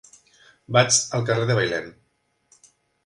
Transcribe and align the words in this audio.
Vaig 0.77 0.97
al 1.19 1.27
carrer 1.27 1.45
de 1.51 1.59
Bailèn. 1.59 1.93